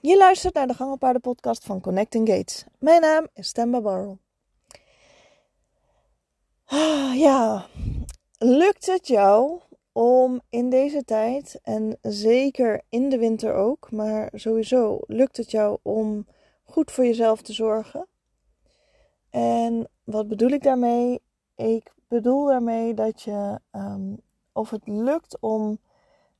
[0.00, 2.64] Je luistert naar de Gangenpaarden podcast van Connecting Gates.
[2.78, 4.18] Mijn naam is Stemba Barrel.
[6.64, 7.66] Ah, ja,
[8.38, 9.60] lukt het jou
[9.92, 15.78] om in deze tijd, en zeker in de winter ook, maar sowieso lukt het jou
[15.82, 16.26] om
[16.64, 18.06] goed voor jezelf te zorgen?
[19.30, 21.20] En wat bedoel ik daarmee?
[21.56, 24.20] Ik bedoel daarmee dat je, um,
[24.52, 25.78] of het lukt om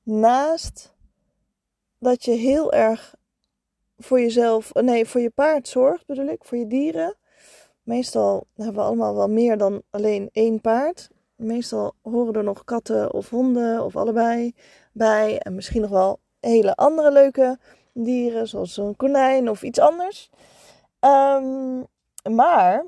[0.02, 0.94] naast
[1.98, 3.16] dat je heel erg
[3.98, 7.16] voor jezelf, nee, voor je paard zorgt, bedoel ik, voor je dieren.
[7.82, 11.08] Meestal hebben we allemaal wel meer dan alleen één paard.
[11.36, 14.54] Meestal horen er nog katten of honden of allebei
[14.92, 15.38] bij.
[15.38, 17.58] En misschien nog wel hele andere leuke
[17.92, 20.30] dieren, zoals een konijn of iets anders.
[21.00, 21.86] Um,
[22.30, 22.84] maar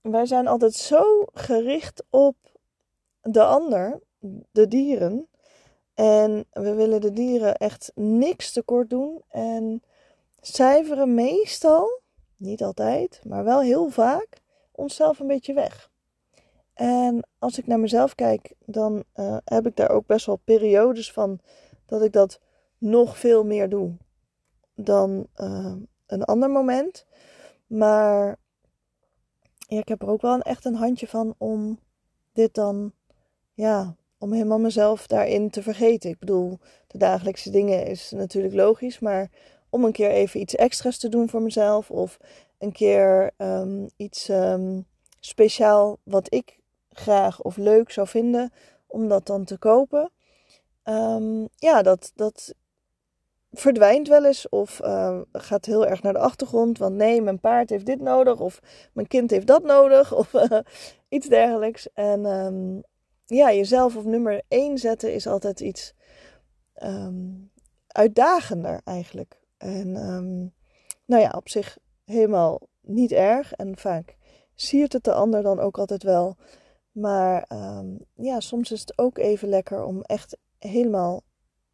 [0.00, 2.36] wij zijn altijd zo gericht op
[3.20, 4.00] de ander,
[4.50, 5.28] de dieren.
[5.94, 9.22] En we willen de dieren echt niks tekort doen.
[9.28, 9.82] En
[10.40, 12.00] cijferen meestal,
[12.36, 14.28] niet altijd, maar wel heel vaak,
[14.72, 15.90] onszelf een beetje weg.
[16.74, 21.12] En als ik naar mezelf kijk, dan uh, heb ik daar ook best wel periodes
[21.12, 21.40] van
[21.86, 22.40] dat ik dat
[22.78, 23.96] nog veel meer doe
[24.74, 25.74] dan uh,
[26.06, 27.06] een ander moment.
[27.66, 28.38] Maar
[29.58, 31.78] ja, ik heb er ook wel een, echt een handje van om
[32.32, 32.92] dit dan,
[33.54, 36.10] ja, om helemaal mezelf daarin te vergeten.
[36.10, 39.30] Ik bedoel, de dagelijkse dingen is natuurlijk logisch, maar
[39.70, 42.18] om een keer even iets extra's te doen voor mezelf of
[42.58, 44.86] een keer um, iets um,
[45.20, 46.58] speciaal wat ik
[46.92, 48.52] graag of leuk zou vinden,
[48.86, 50.10] om dat dan te kopen.
[50.84, 52.54] Um, ja, dat, dat
[53.52, 56.78] verdwijnt wel eens of uh, gaat heel erg naar de achtergrond.
[56.78, 58.60] Want nee, mijn paard heeft dit nodig of
[58.92, 60.32] mijn kind heeft dat nodig of
[61.08, 61.92] iets dergelijks.
[61.92, 62.22] En
[63.26, 65.94] ja, jezelf op nummer 1 zetten is altijd iets
[67.86, 69.37] uitdagender eigenlijk.
[69.58, 70.52] En um,
[71.04, 73.52] nou ja, op zich helemaal niet erg.
[73.52, 74.16] En vaak
[74.54, 76.36] siert het de ander dan ook altijd wel.
[76.92, 77.46] Maar
[78.14, 81.22] ja, soms is het ook even lekker om echt helemaal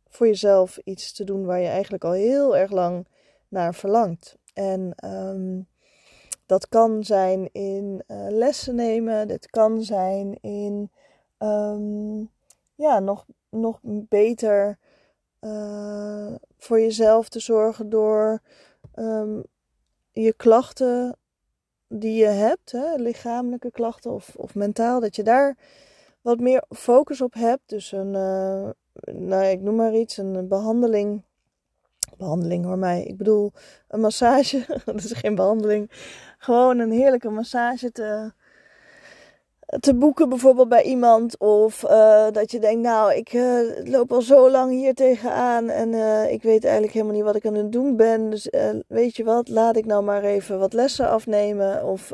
[0.08, 3.06] voor jezelf iets te doen waar je eigenlijk al heel erg lang
[3.48, 4.36] naar verlangt.
[4.52, 5.68] En um,
[6.46, 10.90] dat kan zijn in uh, lessen nemen, dit kan zijn in
[12.74, 14.78] ja, nog, nog beter
[15.44, 18.40] uh, voor jezelf te zorgen door
[18.94, 19.42] um,
[20.12, 21.16] je klachten
[21.88, 25.56] die je hebt, hè, lichamelijke klachten of, of mentaal, dat je daar
[26.20, 27.62] wat meer focus op hebt.
[27.66, 28.70] Dus een, uh,
[29.14, 31.22] nou, ik noem maar iets, een behandeling.
[32.16, 33.02] Behandeling hoor mij.
[33.02, 33.52] Ik bedoel,
[33.88, 34.64] een massage.
[34.84, 35.90] dat is geen behandeling.
[36.38, 38.32] Gewoon een heerlijke massage te,
[39.80, 41.38] te boeken, bijvoorbeeld bij iemand.
[41.38, 45.68] Of uh, dat je denkt, nou, ik uh, loop al zo lang hier tegenaan.
[45.68, 48.30] En uh, ik weet eigenlijk helemaal niet wat ik aan het doen ben.
[48.30, 48.48] Dus
[48.88, 51.84] weet je wat, laat ik nou maar even wat lessen afnemen.
[51.84, 52.12] Of.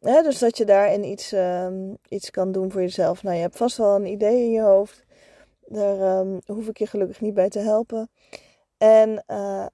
[0.00, 3.22] Hè, dus dat je daarin iets, um, iets kan doen voor jezelf.
[3.22, 5.04] Nou, je hebt vast wel een idee in je hoofd.
[5.66, 8.10] Daar um, hoef ik je gelukkig niet bij te helpen.
[8.78, 9.24] En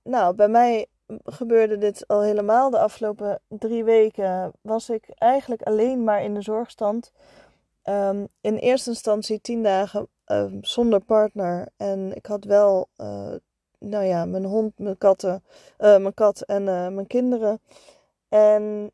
[0.03, 0.87] nou, bij mij
[1.24, 2.70] gebeurde dit al helemaal.
[2.70, 7.12] De afgelopen drie weken was ik eigenlijk alleen maar in de zorgstand.
[7.84, 11.68] Um, in eerste instantie tien dagen uh, zonder partner.
[11.76, 13.34] En ik had wel, uh,
[13.78, 15.44] nou ja, mijn hond, mijn katten,
[15.78, 17.60] uh, mijn kat en mijn kinderen.
[18.28, 18.90] En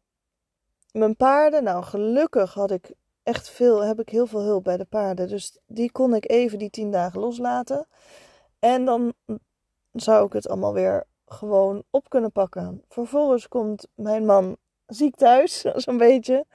[0.92, 2.92] mijn paarden, nou gelukkig had ik
[3.22, 5.28] echt veel, heb ik heel veel hulp bij de paarden.
[5.28, 7.86] Dus die kon ik even die tien dagen loslaten.
[8.58, 9.12] En dan
[9.92, 12.84] zou ik het allemaal weer gewoon op kunnen pakken.
[12.88, 14.56] Vervolgens komt mijn man
[14.86, 16.46] ziek thuis, zo'n beetje.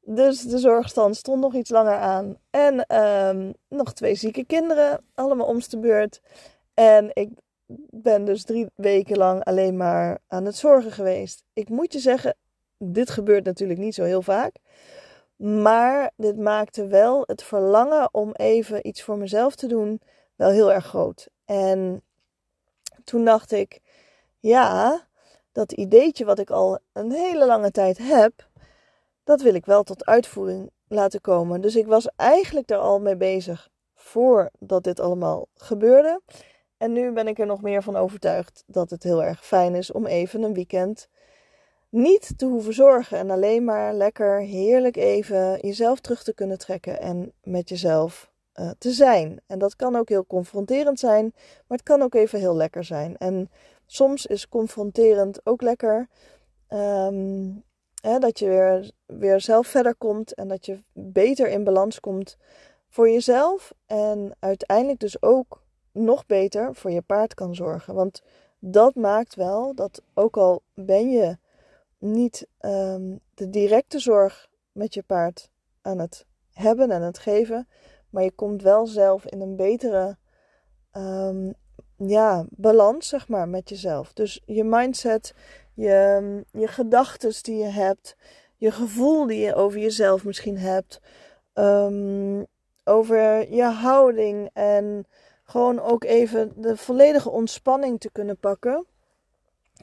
[0.00, 2.38] Dus de zorgstand stond nog iets langer aan.
[2.50, 6.20] En um, nog twee zieke kinderen, allemaal omste de beurt.
[6.74, 7.30] En ik
[7.90, 11.44] ben dus drie weken lang alleen maar aan het zorgen geweest.
[11.52, 12.36] Ik moet je zeggen,
[12.78, 14.56] dit gebeurt natuurlijk niet zo heel vaak.
[15.36, 20.00] Maar dit maakte wel het verlangen om even iets voor mezelf te doen
[20.36, 21.28] wel heel erg groot.
[21.44, 22.02] En
[23.04, 23.80] toen dacht ik,
[24.38, 25.06] ja,
[25.52, 28.48] dat ideetje wat ik al een hele lange tijd heb,
[29.24, 31.60] dat wil ik wel tot uitvoering laten komen.
[31.60, 36.20] Dus ik was eigenlijk er al mee bezig voordat dit allemaal gebeurde.
[36.76, 39.92] En nu ben ik er nog meer van overtuigd dat het heel erg fijn is
[39.92, 41.08] om even een weekend
[41.88, 47.00] niet te hoeven zorgen en alleen maar lekker heerlijk even jezelf terug te kunnen trekken
[47.00, 49.40] en met jezelf uh, te zijn.
[49.46, 53.16] En dat kan ook heel confronterend zijn, maar het kan ook even heel lekker zijn.
[53.16, 53.50] En
[53.88, 56.08] soms is confronterend ook lekker.
[56.68, 57.64] Um,
[58.00, 62.36] hè, dat je weer, weer zelf verder komt en dat je beter in balans komt
[62.88, 63.72] voor jezelf.
[63.86, 65.62] En uiteindelijk dus ook
[65.92, 67.94] nog beter voor je paard kan zorgen.
[67.94, 68.22] Want
[68.58, 71.38] dat maakt wel dat ook al ben je
[71.98, 75.50] niet ehm, de directe zorg met je paard
[75.82, 77.68] aan het hebben en het geven,
[78.10, 80.16] maar je komt wel zelf in een betere
[80.92, 81.54] um,
[81.98, 84.12] ja, balans, zeg maar, met jezelf.
[84.12, 85.34] Dus je mindset,
[85.74, 88.16] je, je gedachten die je hebt,
[88.56, 91.00] je gevoel die je over jezelf misschien hebt,
[91.54, 92.46] um,
[92.84, 95.06] over je houding en
[95.44, 98.86] gewoon ook even de volledige ontspanning te kunnen pakken,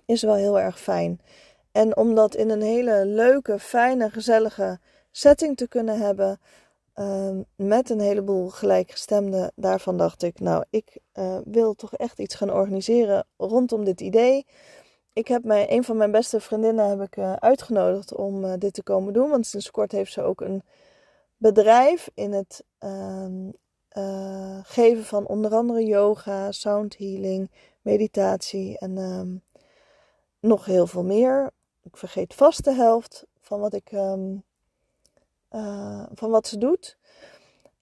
[0.05, 1.21] is wel heel erg fijn.
[1.71, 4.79] En om dat in een hele leuke, fijne, gezellige
[5.11, 6.39] setting te kunnen hebben,
[6.95, 12.35] uh, met een heleboel gelijkgestemden, daarvan dacht ik, nou, ik uh, wil toch echt iets
[12.35, 14.45] gaan organiseren rondom dit idee.
[15.13, 18.73] Ik heb mij, een van mijn beste vriendinnen heb ik uh, uitgenodigd om uh, dit
[18.73, 19.29] te komen doen.
[19.29, 20.63] Want sinds kort heeft ze ook een
[21.37, 23.49] bedrijf in het ehm,
[24.63, 27.51] geven van onder andere yoga, sound healing,
[27.81, 29.43] meditatie en um,
[30.39, 31.51] nog heel veel meer.
[31.83, 33.91] Ik vergeet vast de helft van wat ik
[35.55, 36.97] uh, van wat ze doet.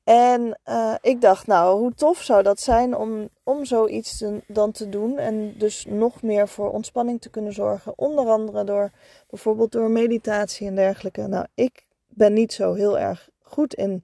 [0.04, 4.90] En uh, ik dacht, nou, hoe tof zou dat zijn om, om zoiets dan te
[4.90, 5.18] doen.
[5.18, 7.94] En dus nog meer voor ontspanning te kunnen zorgen.
[7.96, 8.92] Onder andere door
[9.30, 11.28] bijvoorbeeld door meditatie en dergelijke.
[11.28, 14.04] Nou, ik ben niet zo heel erg goed in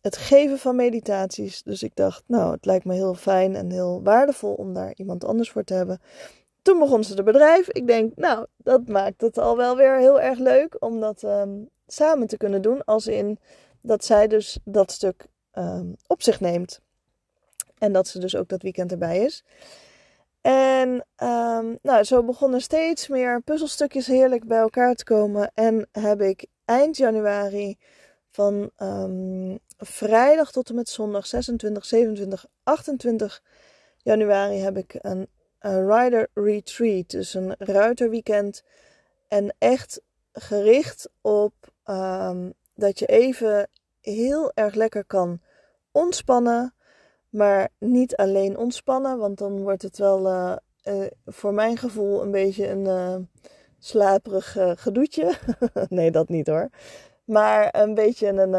[0.00, 1.62] het geven van meditaties.
[1.62, 5.24] Dus ik dacht, nou, het lijkt me heel fijn en heel waardevol om daar iemand
[5.24, 6.00] anders voor te hebben.
[6.62, 7.68] Toen begon ze de bedrijf.
[7.68, 11.68] Ik denk, nou, dat maakt het al wel weer heel erg leuk om dat um,
[11.86, 12.84] samen te kunnen doen.
[12.84, 13.38] Als in
[13.80, 16.80] dat zij dus dat stuk um, op zich neemt.
[17.78, 19.44] En dat ze dus ook dat weekend erbij is.
[20.40, 20.88] En
[21.22, 25.50] um, nou, zo begonnen steeds meer puzzelstukjes heerlijk bij elkaar te komen.
[25.54, 27.78] En heb ik eind januari
[28.30, 33.42] van um, vrijdag tot en met zondag 26, 27, 28
[33.96, 35.28] januari heb ik een,
[35.58, 37.10] een rider retreat.
[37.10, 38.62] Dus een ruiterweekend.
[39.28, 40.00] En echt
[40.32, 41.54] gericht op
[41.86, 43.68] um, dat je even
[44.00, 45.40] heel erg lekker kan
[45.92, 46.74] ontspannen.
[47.28, 52.30] Maar niet alleen ontspannen, want dan wordt het wel uh, uh, voor mijn gevoel een
[52.30, 53.16] beetje een uh,
[53.78, 55.34] slaperig gedoetje.
[55.88, 56.68] nee, dat niet hoor.
[57.24, 58.50] Maar een beetje een.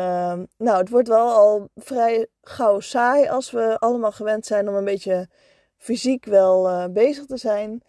[0.57, 4.85] nou, het wordt wel al vrij gauw saai als we allemaal gewend zijn om een
[4.85, 5.29] beetje
[5.77, 7.83] fysiek wel bezig te zijn.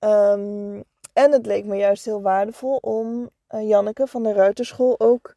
[0.00, 5.34] Um, en het leek me juist heel waardevol om Janneke van de Ruiterschool ook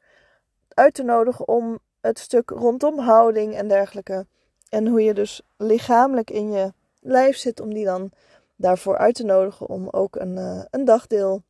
[0.68, 4.26] uit te nodigen om het stuk rondom houding en dergelijke.
[4.70, 8.12] En hoe je dus lichamelijk in je lijf zit, om die dan
[8.56, 11.44] daarvoor uit te nodigen om ook een, uh, een dagdeel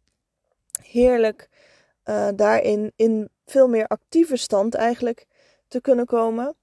[0.81, 1.49] heerlijk
[2.05, 5.27] uh, daarin in veel meer actieve stand eigenlijk
[5.67, 6.55] te kunnen komen.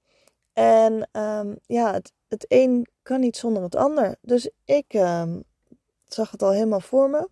[0.53, 4.15] En um, ja, het, het een kan niet zonder het ander.
[4.21, 5.43] Dus ik um,
[6.07, 7.29] zag het al helemaal voor me.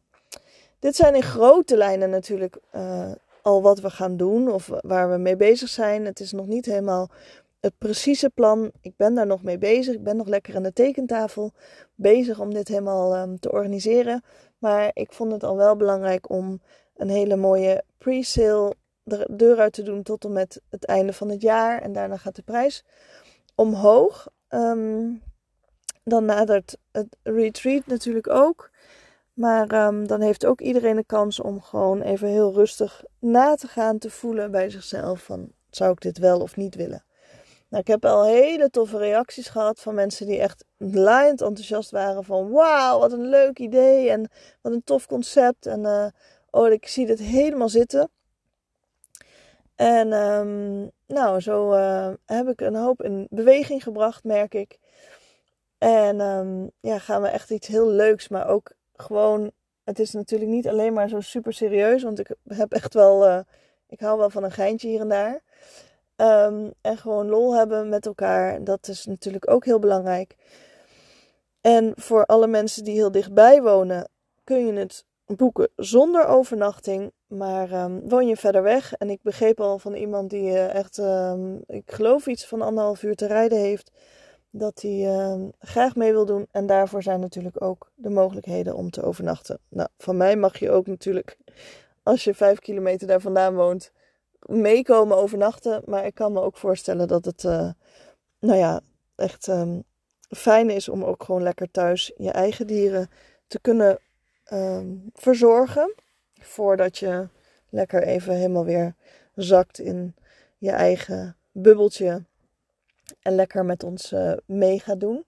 [0.88, 3.12] Dit zijn in grote lijnen natuurlijk uh,
[3.42, 6.06] al wat we gaan doen of waar we mee bezig zijn.
[6.06, 7.10] Het is nog niet helemaal
[7.60, 8.72] het precieze plan.
[8.82, 9.94] Ik ben daar nog mee bezig.
[9.94, 11.52] Ik ben nog lekker aan de tekentafel
[11.96, 14.24] bezig om dit helemaal um, te organiseren.
[14.58, 16.62] Maar ik vond het al wel belangrijk om
[16.96, 18.74] een hele mooie pre-sale
[19.04, 21.82] de deur uit te doen tot en met het einde van het jaar.
[21.82, 22.84] En daarna gaat de prijs
[23.56, 24.28] omhoog.
[24.50, 25.22] Um,
[26.04, 28.70] dan nadert het retreat natuurlijk ook.
[29.38, 33.68] Maar um, dan heeft ook iedereen de kans om gewoon even heel rustig na te
[33.68, 37.06] gaan, te voelen bij zichzelf van zou ik dit wel of niet willen.
[37.70, 42.24] Nou, ik heb al hele toffe reacties gehad van mensen die echt laaiend enthousiast waren
[42.24, 44.30] van wauw, wat een leuk idee en
[44.62, 46.08] wat een tof concept en uh,
[46.50, 48.10] oh, ik zie dit helemaal zitten.
[49.76, 54.80] En um, nou, zo uh, heb ik een hoop in beweging gebracht, merk ik.
[55.78, 59.52] En um, ja, gaan we echt iets heel leuks, maar ook gewoon,
[59.84, 63.40] het is natuurlijk niet alleen maar zo super serieus, want ik heb echt wel, uh,
[63.88, 65.42] ik hou wel van een geintje hier en daar.
[66.16, 70.36] Um, en gewoon lol hebben met elkaar, dat is natuurlijk ook heel belangrijk.
[71.62, 74.10] En voor alle mensen die heel dichtbij wonen,
[74.44, 77.12] kun je het boeken zonder overnachting.
[77.28, 80.98] Maar um, woon je verder weg, en ik begreep al van iemand die uh, echt,
[80.98, 83.92] um, ik geloof iets van anderhalf uur te rijden heeft,
[84.58, 86.48] dat hij uh, graag mee wil doen.
[86.52, 89.60] En daarvoor zijn natuurlijk ook de mogelijkheden om te overnachten.
[89.70, 91.38] Nou, van mij mag je ook natuurlijk,
[92.04, 93.92] als je vijf kilometer daar vandaan woont,
[94.40, 95.82] meekomen overnachten.
[95.86, 97.72] Maar ik kan me ook voorstellen dat het, uh,
[98.40, 98.82] nou ja,
[99.16, 99.84] echt um,
[100.30, 103.10] fijn is om ook gewoon lekker thuis je eigen dieren
[103.48, 104.00] te kunnen
[104.54, 105.94] um, verzorgen.
[106.34, 107.28] Voordat je
[107.70, 108.96] lekker even helemaal weer
[109.36, 110.16] zakt in
[110.58, 112.24] je eigen bubbeltje
[113.22, 115.26] en lekker met ons uh, mee gaat doen.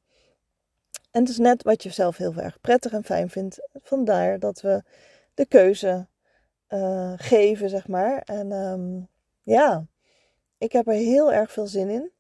[1.12, 3.67] En het is net wat je zelf heel erg prettig en fijn vindt.
[3.74, 4.83] Vandaar dat we
[5.33, 6.07] de keuze
[6.69, 8.21] uh, geven, zeg maar.
[8.21, 9.07] En um,
[9.43, 9.86] ja,
[10.57, 12.12] ik heb er heel erg veel zin in.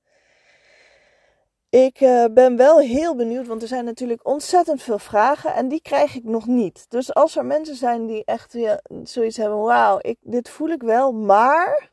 [1.69, 5.81] Ik uh, ben wel heel benieuwd, want er zijn natuurlijk ontzettend veel vragen en die
[5.81, 6.85] krijg ik nog niet.
[6.89, 11.11] Dus als er mensen zijn die echt ja, zoiets hebben, wauw, dit voel ik wel,
[11.11, 11.91] maar...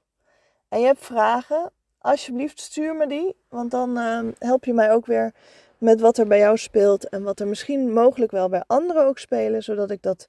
[0.68, 1.72] En je hebt vragen,
[2.06, 5.34] alsjeblieft stuur me die, want dan uh, help je mij ook weer
[5.78, 9.18] met wat er bij jou speelt en wat er misschien mogelijk wel bij anderen ook
[9.18, 10.28] spelen, zodat ik dat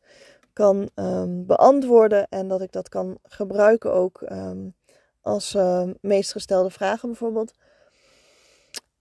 [0.53, 4.75] kan um, beantwoorden en dat ik dat kan gebruiken ook um,
[5.21, 7.53] als uh, meest gestelde vragen bijvoorbeeld.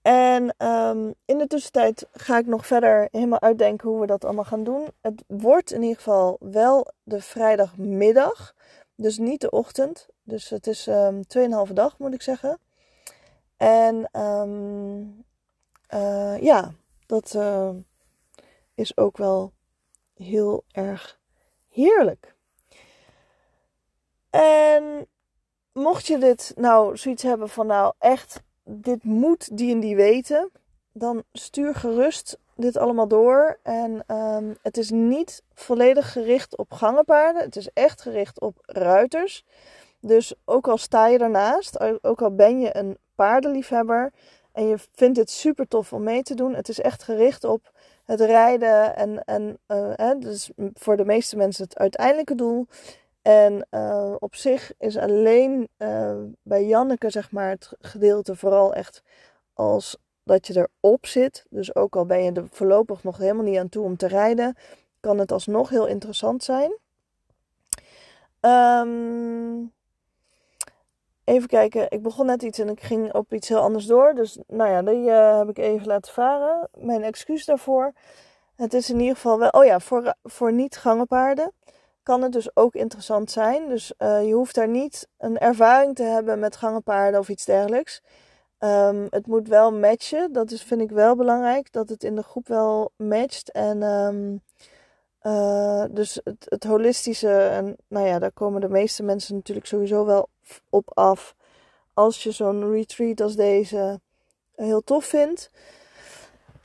[0.02, 0.54] En
[1.24, 4.86] in de tussentijd ga ik nog verder helemaal uitdenken hoe we dat allemaal gaan doen.
[5.00, 8.54] Het wordt in ieder geval wel de vrijdagmiddag,
[8.94, 10.06] dus niet de ochtend.
[10.22, 11.20] Dus het is um,
[11.68, 12.58] 2,5 dag moet ik zeggen.
[13.56, 15.24] En um,
[15.94, 16.72] uh, ja,
[17.06, 17.70] dat uh,
[18.74, 19.52] is ook wel
[20.14, 21.18] heel erg
[21.68, 22.34] heerlijk.
[24.30, 25.06] En
[25.72, 30.50] mocht je dit nou zoiets hebben van nou echt, dit moet die en die weten,
[30.92, 33.58] dan stuur gerust dit allemaal door.
[33.62, 37.42] En um, het is niet volledig gericht op gangenpaarden.
[37.42, 39.44] Het is echt gericht op ruiters.
[40.00, 44.12] Dus ook al sta je ernaast, ook al ben je een paardenliefhebber
[44.52, 47.72] en je vindt het super tof om mee te doen, het is echt gericht op
[48.04, 52.66] het rijden en, en uh, hè, dus voor de meeste mensen het uiteindelijke doel.
[53.22, 59.02] En uh, op zich is alleen uh, bij Janneke zeg maar het gedeelte vooral echt
[59.54, 61.44] als dat je erop zit.
[61.50, 64.56] Dus ook al ben je er voorlopig nog helemaal niet aan toe om te rijden,
[65.00, 66.76] kan het alsnog heel interessant zijn.
[68.40, 69.72] Um,
[71.26, 74.14] Even kijken, ik begon net iets en ik ging op iets heel anders door.
[74.14, 76.68] Dus nou ja, die uh, heb ik even laten varen.
[76.78, 77.92] Mijn excuus daarvoor.
[78.56, 81.52] Het is in ieder geval wel, oh ja, voor, voor niet-gangenpaarden
[82.02, 83.68] kan het dus ook interessant zijn.
[83.68, 88.02] Dus uh, je hoeft daar niet een ervaring te hebben met gangenpaarden of iets dergelijks.
[88.58, 92.22] Um, het moet wel matchen, dat is, vind ik wel belangrijk, dat het in de
[92.22, 93.50] groep wel matcht.
[93.50, 94.42] En um,
[95.26, 100.04] uh, dus het, het holistische, en nou ja, daar komen de meeste mensen natuurlijk sowieso
[100.04, 100.28] wel
[100.70, 101.34] op af.
[101.94, 104.00] Als je zo'n retreat als deze
[104.54, 105.50] heel tof vindt.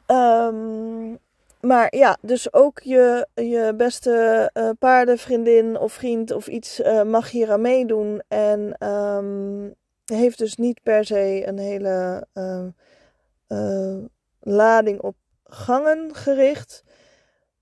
[0.08, 1.20] Um,
[1.62, 7.32] maar ja, dus ook je, je beste uh, paardenvriendin of vriend of iets uh, mag
[7.32, 8.22] hier aan meedoen.
[8.28, 9.76] En um,
[10.06, 12.28] heeft dus niet per se een hele
[14.40, 16.84] lading op gangen gericht.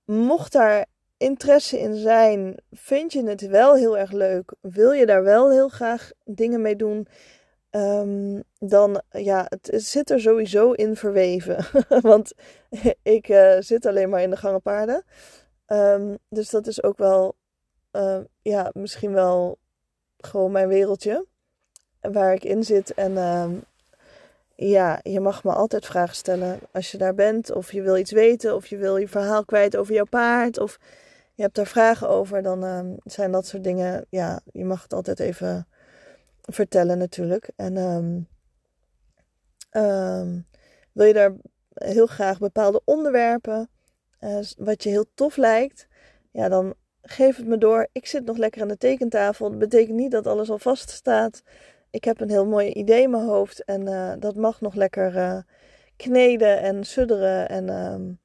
[0.09, 0.85] Mocht daar
[1.17, 5.69] interesse in zijn, vind je het wel heel erg leuk, wil je daar wel heel
[5.69, 7.07] graag dingen mee doen,
[7.71, 11.65] um, dan ja, het, zit er sowieso in verweven.
[12.01, 12.33] Want
[13.03, 15.03] ik uh, zit alleen maar in de gangenpaarden.
[15.67, 17.35] Um, dus dat is ook wel,
[17.91, 19.57] uh, ja, misschien wel
[20.17, 21.25] gewoon mijn wereldje
[22.01, 22.93] waar ik in zit.
[22.93, 23.17] En
[24.67, 28.11] ja, je mag me altijd vragen stellen als je daar bent, of je wil iets
[28.11, 30.79] weten, of je wil je verhaal kwijt over jouw paard, of
[31.33, 34.93] je hebt daar vragen over, dan uh, zijn dat soort dingen, ja, je mag het
[34.93, 35.67] altijd even
[36.41, 37.49] vertellen natuurlijk.
[37.55, 38.27] En um,
[39.71, 40.47] um,
[40.91, 41.33] wil je daar
[41.73, 43.69] heel graag bepaalde onderwerpen,
[44.21, 45.87] uh, wat je heel tof lijkt,
[46.31, 47.87] ja, dan geef het me door.
[47.91, 49.49] Ik zit nog lekker aan de tekentafel.
[49.49, 51.43] Dat betekent niet dat alles al vast staat.
[51.91, 55.15] Ik heb een heel mooi idee in mijn hoofd en uh, dat mag nog lekker
[55.15, 55.37] uh,
[55.95, 58.19] kneden en sudderen en, um,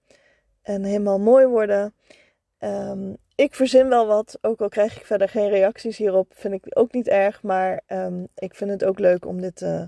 [0.62, 1.94] en helemaal mooi worden.
[2.58, 6.64] Um, ik verzin wel wat, ook al krijg ik verder geen reacties hierop, vind ik
[6.68, 7.42] ook niet erg.
[7.42, 9.82] Maar um, ik vind het ook leuk om dit uh,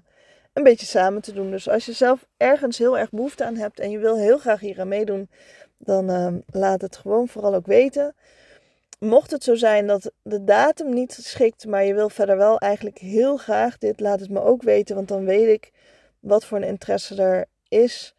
[0.52, 1.50] een beetje samen te doen.
[1.50, 4.60] Dus als je zelf ergens heel erg behoefte aan hebt en je wil heel graag
[4.60, 5.28] hier aan meedoen,
[5.78, 8.14] dan laat het gewoon vooral ook weten.
[8.98, 12.98] Mocht het zo zijn dat de datum niet schikt, maar je wil verder wel eigenlijk
[12.98, 15.72] heel graag dit, laat het me ook weten, want dan weet ik
[16.20, 18.14] wat voor een interesse er is.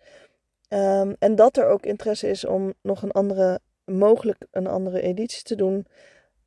[0.70, 5.44] Um, en dat er ook interesse is om nog een andere mogelijk een andere editie
[5.44, 5.88] te doen.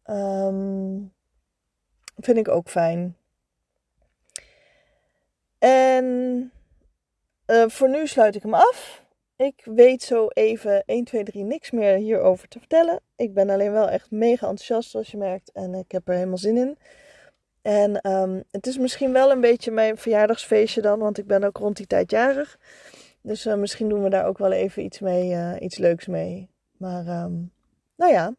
[0.05, 1.13] Um,
[2.17, 3.17] vind ik ook fijn.
[5.59, 6.05] En
[7.47, 9.05] uh, voor nu sluit ik hem af.
[9.41, 13.01] Ik weet zo even 1, 2, 3 niks meer hierover te vertellen.
[13.17, 15.53] Ik ben alleen wel echt mega enthousiast, zoals je merkt.
[15.53, 16.79] En ik heb er helemaal zin in.
[17.63, 21.57] En um, het is misschien wel een beetje mijn verjaardagsfeestje dan, want ik ben ook
[21.57, 22.59] rond die tijd jarig.
[23.21, 26.49] Dus uh, misschien doen we daar ook wel even iets mee, uh, iets leuks mee.
[26.77, 27.53] Maar um,
[27.97, 28.35] nou ja,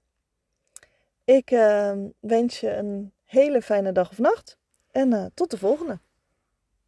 [1.23, 4.57] ik uh, wens je een hele fijne dag of nacht.
[4.91, 5.99] En uh, tot de volgende.